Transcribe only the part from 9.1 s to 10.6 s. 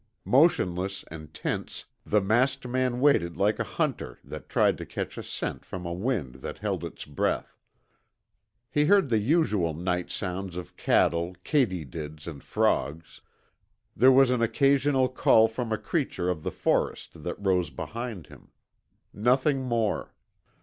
usual night sounds